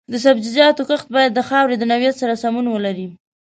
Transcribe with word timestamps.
د 0.11 0.13
سبزیجاتو 0.25 0.81
کښت 0.89 1.07
باید 1.15 1.31
د 1.33 1.39
خاورې 1.49 1.75
د 1.77 1.83
نوعیت 1.91 2.15
سره 2.21 2.39
سمون 2.43 2.65
ولري. 2.69 3.07